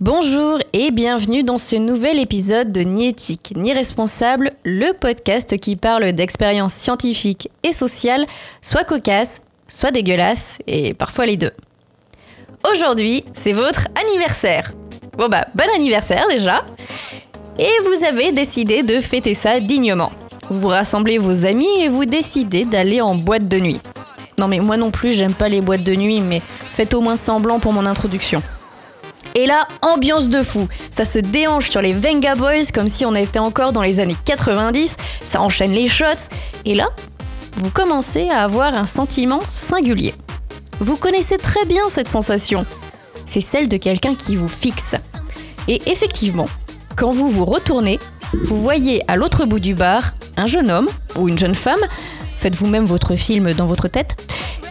Bonjour 0.00 0.60
et 0.72 0.92
bienvenue 0.92 1.42
dans 1.42 1.58
ce 1.58 1.74
nouvel 1.74 2.20
épisode 2.20 2.70
de 2.70 2.82
Ni 2.82 3.08
éthique 3.08 3.52
ni 3.56 3.72
responsable, 3.72 4.52
le 4.62 4.92
podcast 4.92 5.58
qui 5.58 5.74
parle 5.74 6.12
d'expériences 6.12 6.74
scientifiques 6.74 7.50
et 7.64 7.72
sociales, 7.72 8.24
soit 8.62 8.84
cocasses, 8.84 9.42
soit 9.66 9.90
dégueulasses, 9.90 10.60
et 10.68 10.94
parfois 10.94 11.26
les 11.26 11.36
deux. 11.36 11.50
Aujourd'hui, 12.70 13.24
c'est 13.32 13.52
votre 13.52 13.88
anniversaire. 14.00 14.72
Bon 15.16 15.26
bah, 15.26 15.48
bon 15.56 15.66
anniversaire 15.74 16.28
déjà. 16.28 16.64
Et 17.58 17.72
vous 17.82 18.04
avez 18.04 18.30
décidé 18.30 18.84
de 18.84 19.00
fêter 19.00 19.34
ça 19.34 19.58
dignement. 19.58 20.12
Vous 20.48 20.68
rassemblez 20.68 21.18
vos 21.18 21.44
amis 21.44 21.80
et 21.80 21.88
vous 21.88 22.04
décidez 22.04 22.64
d'aller 22.64 23.00
en 23.00 23.16
boîte 23.16 23.48
de 23.48 23.58
nuit. 23.58 23.80
Non 24.38 24.46
mais 24.46 24.60
moi 24.60 24.76
non 24.76 24.92
plus, 24.92 25.12
j'aime 25.12 25.34
pas 25.34 25.48
les 25.48 25.60
boîtes 25.60 25.82
de 25.82 25.96
nuit, 25.96 26.20
mais 26.20 26.40
faites 26.70 26.94
au 26.94 27.00
moins 27.00 27.16
semblant 27.16 27.58
pour 27.58 27.72
mon 27.72 27.84
introduction. 27.84 28.40
Et 29.38 29.46
là, 29.46 29.68
ambiance 29.82 30.28
de 30.30 30.42
fou. 30.42 30.66
Ça 30.90 31.04
se 31.04 31.20
déhanche 31.20 31.70
sur 31.70 31.80
les 31.80 31.92
Venga 31.92 32.34
Boys 32.34 32.72
comme 32.74 32.88
si 32.88 33.06
on 33.06 33.14
était 33.14 33.38
encore 33.38 33.72
dans 33.72 33.82
les 33.82 34.00
années 34.00 34.16
90. 34.24 34.96
Ça 35.24 35.40
enchaîne 35.40 35.70
les 35.70 35.86
shots. 35.86 36.28
Et 36.64 36.74
là, 36.74 36.88
vous 37.56 37.70
commencez 37.70 38.28
à 38.30 38.42
avoir 38.42 38.74
un 38.74 38.84
sentiment 38.84 39.38
singulier. 39.48 40.12
Vous 40.80 40.96
connaissez 40.96 41.38
très 41.38 41.64
bien 41.66 41.82
cette 41.88 42.08
sensation. 42.08 42.66
C'est 43.26 43.40
celle 43.40 43.68
de 43.68 43.76
quelqu'un 43.76 44.16
qui 44.16 44.34
vous 44.34 44.48
fixe. 44.48 44.96
Et 45.68 45.82
effectivement, 45.86 46.48
quand 46.96 47.12
vous 47.12 47.28
vous 47.28 47.44
retournez, 47.44 48.00
vous 48.42 48.60
voyez 48.60 49.04
à 49.06 49.14
l'autre 49.14 49.44
bout 49.44 49.60
du 49.60 49.76
bar 49.76 50.14
un 50.36 50.48
jeune 50.48 50.68
homme 50.68 50.88
ou 51.14 51.28
une 51.28 51.38
jeune 51.38 51.54
femme, 51.54 51.78
faites 52.38 52.56
vous-même 52.56 52.86
votre 52.86 53.14
film 53.14 53.54
dans 53.54 53.66
votre 53.66 53.86
tête, 53.86 54.16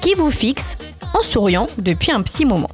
qui 0.02 0.14
vous 0.14 0.30
fixe 0.30 0.78
en 1.14 1.24
souriant 1.24 1.68
depuis 1.78 2.12
un 2.12 2.22
petit 2.22 2.44
moment. 2.44 2.70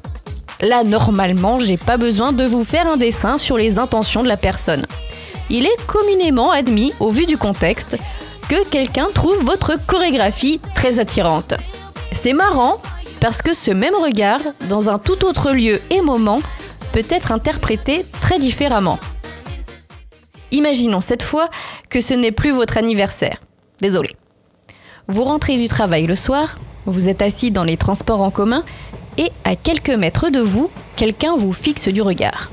Là, 0.63 0.85
normalement, 0.85 1.59
j'ai 1.59 1.75
pas 1.75 1.97
besoin 1.97 2.31
de 2.31 2.45
vous 2.45 2.63
faire 2.63 2.87
un 2.87 2.95
dessin 2.95 3.37
sur 3.37 3.57
les 3.57 3.79
intentions 3.79 4.23
de 4.23 4.29
la 4.29 4.37
personne. 4.37 4.85
Il 5.49 5.65
est 5.65 5.85
communément 5.87 6.51
admis, 6.51 6.93
au 7.01 7.09
vu 7.09 7.25
du 7.25 7.37
contexte, 7.37 7.97
que 8.47 8.65
quelqu'un 8.69 9.07
trouve 9.13 9.43
votre 9.43 9.73
chorégraphie 9.85 10.61
très 10.73 10.99
attirante. 10.99 11.53
C'est 12.13 12.31
marrant 12.31 12.81
parce 13.19 13.41
que 13.41 13.53
ce 13.53 13.71
même 13.71 13.93
regard, 13.93 14.39
dans 14.69 14.87
un 14.89 14.99
tout 14.99 15.25
autre 15.25 15.51
lieu 15.51 15.81
et 15.89 15.99
moment, 15.99 16.39
peut 16.93 17.05
être 17.09 17.33
interprété 17.33 18.05
très 18.21 18.39
différemment. 18.39 18.99
Imaginons 20.51 21.01
cette 21.01 21.23
fois 21.23 21.49
que 21.89 21.99
ce 21.99 22.13
n'est 22.13 22.31
plus 22.31 22.51
votre 22.51 22.77
anniversaire. 22.77 23.41
Désolé. 23.81 24.15
Vous 25.09 25.25
rentrez 25.25 25.57
du 25.57 25.67
travail 25.67 26.07
le 26.07 26.15
soir, 26.15 26.55
vous 26.85 27.09
êtes 27.09 27.21
assis 27.21 27.51
dans 27.51 27.65
les 27.65 27.75
transports 27.75 28.21
en 28.21 28.31
commun 28.31 28.63
et 29.17 29.31
à 29.43 29.55
quelques 29.55 29.89
mètres 29.89 30.29
de 30.29 30.39
vous, 30.39 30.69
quelqu'un 30.95 31.35
vous 31.35 31.53
fixe 31.53 31.87
du 31.87 32.01
regard. 32.01 32.51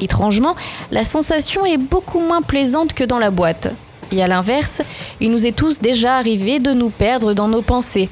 Étrangement, 0.00 0.54
la 0.90 1.04
sensation 1.04 1.66
est 1.66 1.78
beaucoup 1.78 2.20
moins 2.20 2.42
plaisante 2.42 2.92
que 2.92 3.04
dans 3.04 3.18
la 3.18 3.30
boîte. 3.30 3.74
Et 4.12 4.22
à 4.22 4.28
l'inverse, 4.28 4.82
il 5.20 5.30
nous 5.30 5.46
est 5.46 5.52
tous 5.52 5.80
déjà 5.80 6.16
arrivé 6.16 6.60
de 6.60 6.72
nous 6.72 6.90
perdre 6.90 7.34
dans 7.34 7.48
nos 7.48 7.62
pensées. 7.62 8.08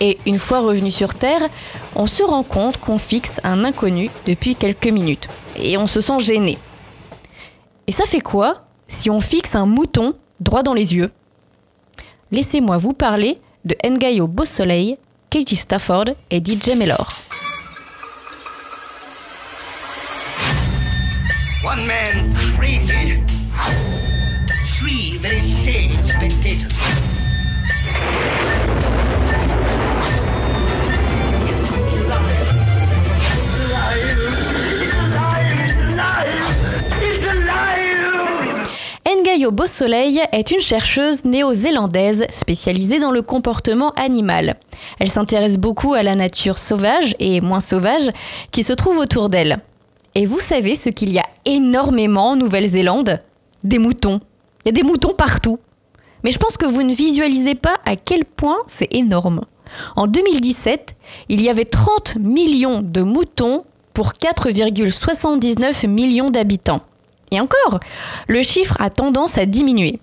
Et 0.00 0.18
une 0.26 0.38
fois 0.38 0.60
revenu 0.60 0.90
sur 0.90 1.14
Terre, 1.14 1.48
on 1.94 2.06
se 2.06 2.22
rend 2.22 2.42
compte 2.42 2.78
qu'on 2.78 2.98
fixe 2.98 3.40
un 3.42 3.64
inconnu 3.64 4.10
depuis 4.26 4.54
quelques 4.54 4.86
minutes. 4.86 5.28
Et 5.56 5.76
on 5.76 5.86
se 5.86 6.00
sent 6.00 6.20
gêné. 6.20 6.58
Et 7.86 7.92
ça 7.92 8.04
fait 8.06 8.20
quoi 8.20 8.62
si 8.88 9.10
on 9.10 9.20
fixe 9.20 9.54
un 9.54 9.66
mouton 9.66 10.14
droit 10.40 10.62
dans 10.62 10.74
les 10.74 10.94
yeux? 10.94 11.10
Laissez-moi 12.32 12.78
vous 12.78 12.92
parler 12.92 13.38
de 13.64 13.76
Ngayo 13.84 14.26
Beau 14.26 14.44
Soleil, 14.44 14.96
Katie 15.28 15.56
Stafford 15.56 16.06
et 16.30 16.38
DJ 16.38 16.76
Mellor. 16.76 17.29
One. 21.70 22.00
Ngayo 39.30 39.52
Beau 39.52 39.66
Soleil 39.68 40.20
est 40.32 40.50
une 40.50 40.60
chercheuse 40.60 41.24
néo-zélandaise 41.24 42.26
spécialisée 42.30 42.98
dans 42.98 43.12
le 43.12 43.22
comportement 43.22 43.90
animal. 43.90 44.56
Elle 44.98 45.08
s'intéresse 45.08 45.56
beaucoup 45.56 45.94
à 45.94 46.02
la 46.02 46.16
nature 46.16 46.58
sauvage 46.58 47.14
et 47.20 47.40
moins 47.40 47.60
sauvage 47.60 48.10
qui 48.50 48.64
se 48.64 48.72
trouve 48.72 48.98
autour 48.98 49.28
d'elle. 49.28 49.60
Et 50.16 50.26
vous 50.26 50.40
savez 50.40 50.74
ce 50.74 50.88
qu'il 50.88 51.12
y 51.12 51.20
a 51.20 51.24
énormément 51.44 52.30
en 52.30 52.36
Nouvelle-Zélande 52.36 53.20
Des 53.64 53.78
moutons. 53.78 54.20
Il 54.64 54.68
y 54.68 54.70
a 54.70 54.72
des 54.72 54.82
moutons 54.82 55.14
partout. 55.14 55.58
Mais 56.22 56.30
je 56.30 56.38
pense 56.38 56.56
que 56.56 56.66
vous 56.66 56.82
ne 56.82 56.94
visualisez 56.94 57.54
pas 57.54 57.76
à 57.84 57.96
quel 57.96 58.24
point 58.24 58.58
c'est 58.66 58.88
énorme. 58.92 59.42
En 59.96 60.06
2017, 60.06 60.94
il 61.28 61.40
y 61.40 61.48
avait 61.48 61.64
30 61.64 62.16
millions 62.16 62.82
de 62.82 63.02
moutons 63.02 63.64
pour 63.94 64.12
4,79 64.12 65.86
millions 65.86 66.30
d'habitants. 66.30 66.80
Et 67.30 67.40
encore, 67.40 67.80
le 68.28 68.42
chiffre 68.42 68.76
a 68.80 68.90
tendance 68.90 69.38
à 69.38 69.46
diminuer. 69.46 70.00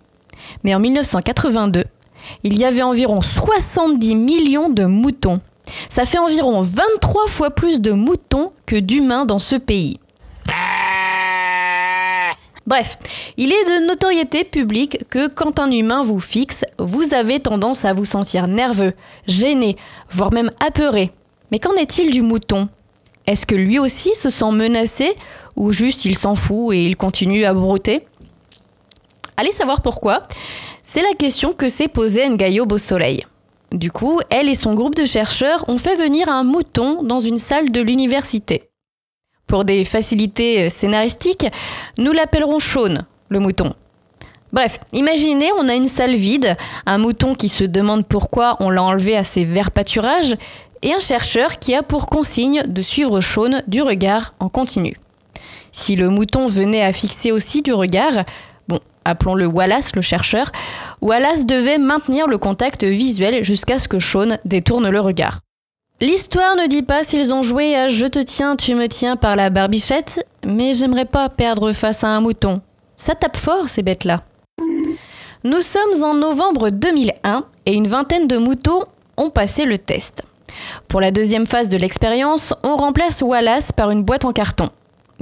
Mais 0.64 0.74
en 0.74 0.80
1982, 0.80 1.84
il 2.44 2.58
y 2.58 2.66
avait 2.66 2.82
environ 2.82 3.22
70 3.22 4.16
millions 4.16 4.70
de 4.70 4.86
moutons. 4.86 5.42
Ça 5.90 6.06
fait 6.06 6.18
environ 6.18 6.62
23 6.62 7.28
fois 7.28 7.52
plus 7.52 7.82
de 7.82 7.92
moutons 7.92 8.52
que 8.66 8.78
d'humains 8.78 9.26
dans 9.26 9.40
ce 9.40 9.56
pays. 9.56 10.00
Bref, 12.68 12.98
il 13.38 13.54
est 13.54 13.64
de 13.64 13.88
notoriété 13.88 14.44
publique 14.44 15.06
que 15.10 15.30
quand 15.30 15.58
un 15.58 15.72
humain 15.72 16.04
vous 16.04 16.20
fixe, 16.20 16.66
vous 16.78 17.14
avez 17.14 17.40
tendance 17.40 17.86
à 17.86 17.94
vous 17.94 18.04
sentir 18.04 18.48
nerveux, 18.48 18.94
gêné, 19.26 19.78
voire 20.12 20.34
même 20.34 20.52
apeuré. 20.60 21.12
Mais 21.50 21.60
qu'en 21.60 21.76
est-il 21.76 22.12
du 22.12 22.22
mouton? 22.22 22.68
Est-ce 23.26 23.46
que 23.46 23.56
lui 23.56 23.80
aussi 23.80 24.14
se 24.16 24.30
sent 24.30 24.52
menacé 24.52 25.16
ou 25.56 25.72
juste 25.72 26.04
il 26.04 26.18
s'en 26.18 26.36
fout 26.36 26.76
et 26.76 26.84
il 26.84 26.98
continue 26.98 27.46
à 27.46 27.54
brouter? 27.54 28.06
Allez 29.38 29.52
savoir 29.52 29.82
pourquoi. 29.82 30.28
C'est 30.84 31.02
la 31.02 31.14
question 31.14 31.54
que 31.54 31.70
s'est 31.70 31.88
posée 31.88 32.28
Ngayo 32.28 32.66
Beau 32.66 32.78
Soleil. 32.78 33.26
Du 33.72 33.92
coup, 33.92 34.20
elle 34.30 34.50
et 34.50 34.56
son 34.56 34.74
groupe 34.74 34.96
de 34.96 35.06
chercheurs 35.06 35.64
ont 35.70 35.78
fait 35.78 35.96
venir 35.96 36.28
un 36.28 36.44
mouton 36.44 37.02
dans 37.04 37.22
une 37.22 37.38
salle 37.38 37.72
de 37.72 37.80
l'université. 37.80 38.67
Pour 39.48 39.64
des 39.64 39.86
facilités 39.86 40.70
scénaristiques, 40.70 41.48
nous 41.98 42.12
l'appellerons 42.12 42.60
Shaun, 42.60 43.06
le 43.30 43.40
mouton. 43.40 43.74
Bref, 44.54 44.80
imaginez, 44.94 45.50
on 45.58 45.68
a 45.68 45.76
une 45.76 45.88
salle 45.88 46.16
vide, 46.16 46.56
un 46.86 46.98
mouton 46.98 47.34
qui 47.34 47.50
se 47.50 47.64
demande 47.64 48.06
pourquoi 48.06 48.58
on 48.60 48.70
l'a 48.70 48.84
enlevé 48.84 49.16
à 49.16 49.24
ses 49.24 49.46
verts 49.46 49.72
pâturages, 49.72 50.36
et 50.84 50.94
un 50.94 51.00
chercheur 51.00 51.60
qui 51.60 51.74
a 51.76 51.84
pour 51.84 52.08
consigne 52.08 52.64
de 52.68 52.82
suivre 52.82 53.20
Shaun 53.20 53.64
du 53.68 53.82
regard 53.82 54.34
en 54.40 54.50
continu. 54.50 54.96
Si 55.72 55.96
le 55.96 56.10
mouton 56.10 56.48
venait 56.48 56.84
à 56.84 56.94
fixer 56.94 57.32
aussi 57.32 57.62
du 57.62 57.74
regard, 57.74 58.26
bon, 58.68 58.80
appelons-le 59.06 59.48
Wallace 59.48 59.96
le 59.96 60.02
chercheur, 60.02 60.52
Wallace 61.02 61.46
devait 61.46 61.78
maintenir 61.78 62.28
le 62.28 62.38
contact 62.38 62.84
visuel 62.84 63.44
jusqu'à 63.44 63.80
ce 63.80 63.88
que 63.88 64.00
Shaun 64.00 64.38
détourne 64.46 64.90
le 64.90 65.00
regard. 65.00 65.40
L'histoire 66.00 66.56
ne 66.56 66.68
dit 66.68 66.84
pas 66.84 67.04
s'ils 67.04 67.34
ont 67.34 67.42
joué 67.42 67.76
à 67.76 67.88
Je 67.88 68.06
te 68.06 68.20
tiens, 68.20 68.56
tu 68.56 68.76
me 68.76 68.88
tiens 68.88 69.16
par 69.16 69.36
la 69.36 69.50
barbichette, 69.50 70.24
mais 70.46 70.74
j'aimerais 70.74 71.06
pas 71.06 71.28
perdre 71.28 71.74
face 71.74 72.04
à 72.04 72.10
un 72.10 72.22
mouton. 72.22 72.62
Ça 72.96 73.16
tape 73.16 73.36
fort 73.36 73.68
ces 73.68 73.82
bêtes-là. 73.82 74.22
Nous 75.44 75.62
sommes 75.62 76.04
en 76.04 76.14
novembre 76.14 76.70
2001 76.70 77.46
et 77.66 77.74
une 77.74 77.88
vingtaine 77.88 78.28
de 78.28 78.38
moutons 78.38 78.84
ont 79.18 79.32
passé 79.32 79.66
le 79.66 79.80
test. 79.80 80.22
Pour 80.88 81.02
la 81.02 81.10
deuxième 81.10 81.48
phase 81.48 81.70
de 81.70 81.78
l'expérience, 81.78 82.54
on 82.64 82.78
remplace 82.78 83.24
Wallace 83.24 83.72
par 83.72 83.90
une 83.90 84.04
boîte 84.04 84.26
en 84.26 84.34
carton, 84.34 84.70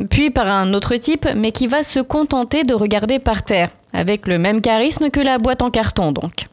puis 0.09 0.29
par 0.29 0.47
un 0.47 0.73
autre 0.73 0.97
type, 0.97 1.25
mais 1.37 1.53
qui 1.53 1.67
va 1.67 1.83
se 1.83 2.01
contenter 2.01 2.63
de 2.63 2.73
regarder 2.73 3.19
par 3.19 3.43
terre, 3.43 3.69
avec 3.93 4.27
le 4.27 4.39
même 4.39 4.59
charisme 4.59 5.09
que 5.09 5.21
la 5.21 5.37
boîte 5.37 5.61
en 5.61 5.71
carton 5.71 6.11
donc. 6.11 6.47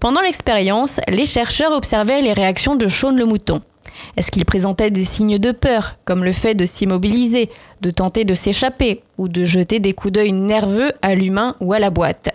Pendant 0.00 0.20
l'expérience, 0.20 1.00
les 1.08 1.26
chercheurs 1.26 1.72
observaient 1.72 2.22
les 2.22 2.32
réactions 2.32 2.76
de 2.76 2.88
Shaun 2.88 3.16
le 3.16 3.24
mouton. 3.24 3.62
Est-ce 4.16 4.30
qu'il 4.30 4.44
présentait 4.44 4.90
des 4.90 5.04
signes 5.04 5.38
de 5.38 5.52
peur, 5.52 5.96
comme 6.04 6.24
le 6.24 6.32
fait 6.32 6.54
de 6.54 6.66
s'immobiliser, 6.66 7.50
de 7.80 7.90
tenter 7.90 8.24
de 8.24 8.34
s'échapper 8.34 9.02
ou 9.16 9.28
de 9.28 9.44
jeter 9.44 9.80
des 9.80 9.92
coups 9.92 10.12
d'œil 10.12 10.32
nerveux 10.32 10.92
à 11.02 11.14
l'humain 11.14 11.56
ou 11.60 11.72
à 11.72 11.78
la 11.78 11.90
boîte? 11.90 12.30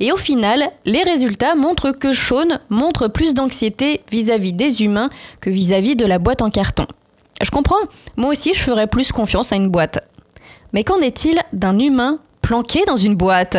Et 0.00 0.10
au 0.10 0.16
final, 0.16 0.68
les 0.84 1.02
résultats 1.02 1.54
montrent 1.54 1.92
que 1.92 2.12
Shaun 2.12 2.58
montre 2.70 3.08
plus 3.08 3.34
d'anxiété 3.34 4.00
vis-à-vis 4.10 4.52
des 4.52 4.82
humains 4.82 5.10
que 5.40 5.50
vis-à-vis 5.50 5.96
de 5.96 6.06
la 6.06 6.18
boîte 6.18 6.42
en 6.42 6.50
carton. 6.50 6.86
Je 7.40 7.50
comprends, 7.50 7.76
moi 8.16 8.30
aussi 8.30 8.54
je 8.54 8.60
ferais 8.60 8.86
plus 8.86 9.12
confiance 9.12 9.52
à 9.52 9.56
une 9.56 9.68
boîte. 9.68 10.00
Mais 10.72 10.84
qu'en 10.84 10.98
est-il 10.98 11.40
d'un 11.52 11.78
humain 11.78 12.18
planqué 12.40 12.84
dans 12.86 12.96
une 12.96 13.14
boîte? 13.14 13.56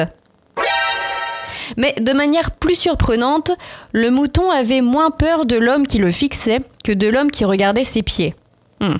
Mais 1.77 1.93
de 1.99 2.13
manière 2.13 2.51
plus 2.51 2.75
surprenante, 2.75 3.51
le 3.91 4.09
mouton 4.09 4.49
avait 4.51 4.81
moins 4.81 5.11
peur 5.11 5.45
de 5.45 5.55
l'homme 5.55 5.87
qui 5.87 5.97
le 5.97 6.11
fixait 6.11 6.61
que 6.83 6.91
de 6.91 7.07
l'homme 7.07 7.31
qui 7.31 7.45
regardait 7.45 7.83
ses 7.83 8.03
pieds. 8.03 8.35
Hmm. 8.79 8.97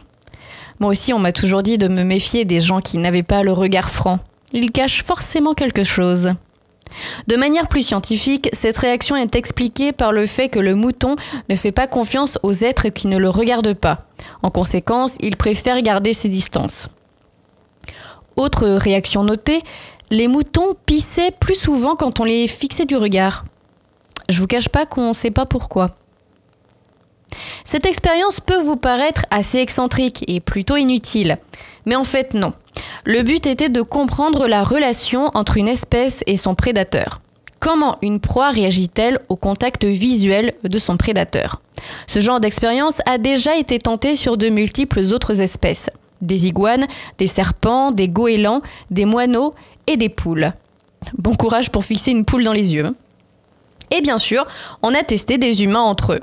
Moi 0.80 0.92
aussi, 0.92 1.13
on 1.13 1.19
m'a 1.19 1.31
toujours 1.31 1.63
dit 1.63 1.77
de 1.77 1.88
me 1.88 2.04
méfier 2.04 2.45
des 2.45 2.60
gens 2.60 2.81
qui 2.81 2.98
n'avaient 2.98 3.24
pas 3.24 3.44
le 3.44 3.51
regard 3.51 3.89
franc. 3.89 4.19
Ils 4.54 4.71
cachent 4.71 5.04
forcément 5.04 5.54
quelque 5.54 5.83
chose. 5.83 6.33
De 7.27 7.36
manière 7.36 7.68
plus 7.68 7.83
scientifique, 7.83 8.50
cette 8.54 8.77
réaction 8.77 9.16
est 9.16 9.36
expliquée 9.36 9.92
par 9.92 10.12
le 10.12 10.27
fait 10.27 10.50
que 10.50 10.59
le 10.59 10.75
mouton 10.75 11.16
ne 11.50 11.56
fait 11.56 11.71
pas 11.71 11.88
confiance 11.88 12.38
aux 12.44 12.54
êtres 12.54 12.89
qui 12.89 13.07
ne 13.07 13.18
le 13.18 13.30
regardent 13.30 13.74
pas. 13.74 14.06
En 14.42 14.50
conséquence, 14.50 15.18
il 15.21 15.38
préfère 15.38 15.81
garder 15.81 16.13
ses 16.13 16.30
distances. 16.30 16.88
Autre 18.36 18.68
réaction 18.68 19.24
notée, 19.24 19.63
les 20.13 20.27
moutons 20.27 20.75
pissaient 20.86 21.31
plus 21.31 21.56
souvent 21.56 21.95
quand 21.95 22.19
on 22.19 22.24
les 22.24 22.48
fixait 22.48 22.86
du 22.86 22.95
regard. 22.95 23.45
Je 24.30 24.39
vous 24.39 24.45
cache 24.45 24.69
pas 24.69 24.86
qu'on 24.86 25.10
ne 25.10 25.13
sait 25.13 25.31
pas 25.31 25.48
pourquoi. 25.48 25.95
Cette 27.65 27.88
expérience 27.88 28.39
peut 28.39 28.60
vous 28.60 28.75
paraître 28.75 29.25
assez 29.31 29.57
excentrique 29.57 30.24
et 30.27 30.39
plutôt 30.39 30.75
inutile, 30.75 31.39
mais 31.88 31.95
en 31.95 32.04
fait 32.04 32.36
non. 32.36 32.54
Le 33.06 33.24
but 33.24 33.48
était 33.48 33.69
de 33.69 33.81
comprendre 33.81 34.48
la 34.48 34.63
relation 34.63 35.31
entre 35.33 35.57
une 35.57 35.68
espèce 35.68 36.21
et 36.27 36.38
son 36.38 36.54
prédateur. 36.54 37.19
Comment 37.59 37.98
une 38.04 38.19
proie 38.19 38.51
réagit-elle 38.51 39.19
au 39.30 39.36
contact 39.36 39.83
visuel 39.83 40.54
de 40.63 40.77
son 40.77 40.95
prédateur? 40.95 41.59
Ce 42.06 42.19
genre 42.19 42.39
d'expérience 42.39 43.01
a 43.07 43.18
déjà 43.18 43.56
été 43.56 43.80
tenté 43.80 44.16
sur 44.16 44.38
de 44.38 44.50
multiples 44.50 45.00
autres 45.12 45.42
espèces. 45.42 45.89
Des 46.21 46.45
iguanes, 46.48 46.86
des 47.18 47.27
serpents, 47.27 47.92
des 47.92 48.09
goélands, 48.09 48.62
des 48.92 49.06
moineaux 49.06 49.56
et 49.88 49.97
des 49.97 50.09
poules. 50.09 50.53
Bon 51.18 51.35
courage 51.35 51.69
pour 51.69 51.85
fixer 51.85 52.12
une 52.12 52.25
poule 52.25 52.44
dans 52.44 52.53
les 52.53 52.74
yeux. 52.74 52.95
Et 53.91 54.01
bien 54.01 54.19
sûr, 54.19 54.45
on 54.81 54.94
a 54.94 55.03
testé 55.03 55.38
des 55.38 55.63
humains 55.63 55.81
entre 55.81 56.13
eux. 56.13 56.21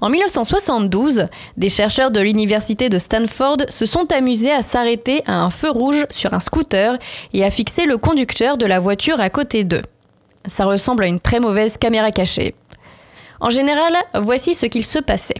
En 0.00 0.08
1972, 0.08 1.26
des 1.56 1.68
chercheurs 1.68 2.10
de 2.10 2.20
l'université 2.20 2.88
de 2.88 2.98
Stanford 2.98 3.58
se 3.68 3.86
sont 3.86 4.12
amusés 4.12 4.52
à 4.52 4.62
s'arrêter 4.62 5.22
à 5.26 5.42
un 5.42 5.50
feu 5.50 5.70
rouge 5.70 6.06
sur 6.10 6.34
un 6.34 6.40
scooter 6.40 6.98
et 7.32 7.44
à 7.44 7.50
fixer 7.50 7.86
le 7.86 7.96
conducteur 7.96 8.56
de 8.56 8.66
la 8.66 8.80
voiture 8.80 9.20
à 9.20 9.30
côté 9.30 9.64
d'eux. 9.64 9.82
Ça 10.46 10.64
ressemble 10.64 11.04
à 11.04 11.06
une 11.06 11.20
très 11.20 11.40
mauvaise 11.40 11.76
caméra 11.76 12.10
cachée. 12.10 12.54
En 13.40 13.50
général, 13.50 13.94
voici 14.14 14.54
ce 14.54 14.66
qu'il 14.66 14.84
se 14.84 14.98
passait. 14.98 15.34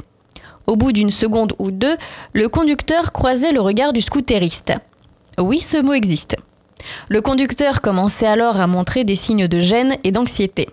Au 0.67 0.77
bout 0.77 0.93
d'une 0.93 1.11
seconde 1.11 1.55
ou 1.59 1.71
deux, 1.71 1.97
le 2.33 2.49
conducteur 2.49 3.13
croisait 3.13 3.53
le 3.53 3.61
regard 3.61 3.93
du 3.93 4.01
scooteriste. 4.01 4.73
Oui, 5.39 5.61
ce 5.61 5.77
mot 5.77 5.93
existe. 5.93 6.37
Le 7.09 7.21
conducteur 7.21 7.81
commençait 7.81 8.27
alors 8.27 8.61
à 8.61 8.67
montrer 8.67 9.05
des 9.05 9.17
signes 9.17 9.49
de 9.49 9.59
gêne 9.59 9.97
et 10.05 10.13
d'anxiété. 10.13 10.69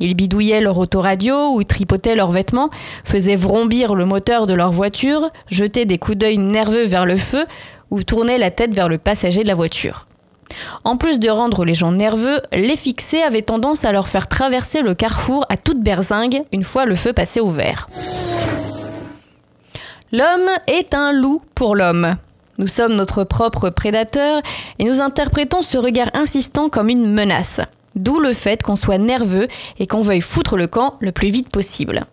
Ils 0.00 0.14
bidouillaient 0.14 0.60
leur 0.60 0.78
autoradio 0.78 1.54
ou 1.54 1.64
tripotaient 1.64 2.14
leurs 2.14 2.30
vêtements, 2.30 2.70
faisaient 3.04 3.36
vrombir 3.36 3.94
le 3.94 4.06
moteur 4.06 4.46
de 4.46 4.54
leur 4.54 4.72
voiture, 4.72 5.30
jetaient 5.50 5.86
des 5.86 5.98
coups 5.98 6.18
d'œil 6.18 6.38
nerveux 6.38 6.84
vers 6.84 7.04
le 7.04 7.16
feu 7.16 7.46
ou 7.90 8.02
tournaient 8.02 8.38
la 8.38 8.50
tête 8.50 8.74
vers 8.74 8.88
le 8.88 8.98
passager 8.98 9.42
de 9.42 9.48
la 9.48 9.54
voiture. 9.54 10.06
En 10.84 10.96
plus 10.96 11.18
de 11.18 11.28
rendre 11.28 11.64
les 11.64 11.74
gens 11.74 11.92
nerveux, 11.92 12.40
les 12.52 12.76
fixés 12.76 13.22
avaient 13.22 13.42
tendance 13.42 13.84
à 13.84 13.92
leur 13.92 14.08
faire 14.08 14.28
traverser 14.28 14.82
le 14.82 14.94
carrefour 14.94 15.44
à 15.48 15.56
toute 15.56 15.82
berzingue 15.82 16.42
une 16.52 16.64
fois 16.64 16.86
le 16.86 16.96
feu 16.96 17.12
passé 17.12 17.40
au 17.40 17.50
vert. 17.50 17.88
L'homme 20.12 20.48
est 20.66 20.94
un 20.94 21.12
loup 21.12 21.42
pour 21.54 21.76
l'homme. 21.76 22.16
Nous 22.58 22.66
sommes 22.66 22.96
notre 22.96 23.22
propre 23.22 23.70
prédateur 23.70 24.42
et 24.80 24.84
nous 24.84 25.00
interprétons 25.00 25.62
ce 25.62 25.78
regard 25.78 26.10
insistant 26.14 26.68
comme 26.68 26.88
une 26.88 27.12
menace. 27.12 27.60
D'où 27.94 28.18
le 28.18 28.32
fait 28.32 28.62
qu'on 28.62 28.74
soit 28.74 28.98
nerveux 28.98 29.46
et 29.78 29.86
qu'on 29.86 30.02
veuille 30.02 30.20
foutre 30.20 30.56
le 30.56 30.66
camp 30.66 30.96
le 30.98 31.12
plus 31.12 31.30
vite 31.30 31.50
possible. 31.50 32.04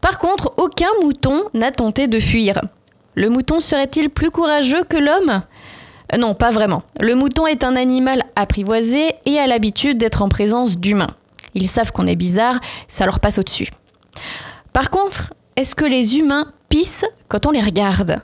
Par 0.00 0.18
contre, 0.18 0.52
aucun 0.58 0.88
mouton 1.02 1.42
n'a 1.54 1.72
tenté 1.72 2.06
de 2.06 2.20
fuir. 2.20 2.60
Le 3.16 3.28
mouton 3.28 3.58
serait-il 3.58 4.10
plus 4.10 4.30
courageux 4.30 4.84
que 4.84 4.96
l'homme? 4.96 5.42
Euh, 6.12 6.18
Non, 6.18 6.34
pas 6.34 6.52
vraiment. 6.52 6.84
Le 7.00 7.16
mouton 7.16 7.48
est 7.48 7.64
un 7.64 7.74
animal 7.74 8.22
apprivoisé 8.36 9.14
et 9.26 9.40
a 9.40 9.48
l'habitude 9.48 9.98
d'être 9.98 10.22
en 10.22 10.28
présence 10.28 10.78
d'humains. 10.78 11.14
Ils 11.54 11.68
savent 11.68 11.90
qu'on 11.90 12.06
est 12.06 12.14
bizarre, 12.16 12.60
ça 12.86 13.06
leur 13.06 13.18
passe 13.18 13.38
au-dessus. 13.38 13.70
Par 14.72 14.90
contre, 14.90 15.34
est-ce 15.56 15.74
que 15.74 15.84
les 15.84 16.18
humains 16.18 16.52
pissent 16.68 17.06
quand 17.28 17.46
on 17.46 17.50
les 17.50 17.62
regarde? 17.62 18.20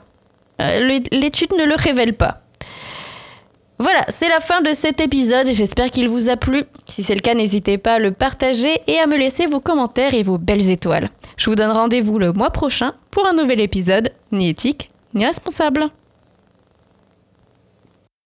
L'étude 0.59 1.53
ne 1.57 1.65
le 1.65 1.75
révèle 1.75 2.13
pas. 2.13 2.41
Voilà, 3.77 4.05
c'est 4.07 4.29
la 4.29 4.39
fin 4.39 4.61
de 4.61 4.71
cet 4.71 5.01
épisode. 5.01 5.47
J'espère 5.47 5.91
qu'il 5.91 6.07
vous 6.07 6.29
a 6.29 6.37
plu. 6.37 6.63
Si 6.87 7.03
c'est 7.03 7.15
le 7.15 7.19
cas, 7.19 7.33
n'hésitez 7.33 7.77
pas 7.77 7.95
à 7.95 7.99
le 7.99 8.11
partager 8.11 8.79
et 8.87 8.99
à 8.99 9.07
me 9.07 9.17
laisser 9.17 9.47
vos 9.47 9.59
commentaires 9.59 10.13
et 10.13 10.23
vos 10.23 10.37
belles 10.37 10.69
étoiles. 10.69 11.09
Je 11.35 11.49
vous 11.49 11.55
donne 11.55 11.71
rendez-vous 11.71 12.17
le 12.17 12.31
mois 12.31 12.51
prochain 12.51 12.93
pour 13.11 13.27
un 13.27 13.33
nouvel 13.33 13.59
épisode, 13.59 14.13
ni 14.31 14.47
éthique, 14.47 14.89
ni 15.13 15.25
responsable. 15.25 15.89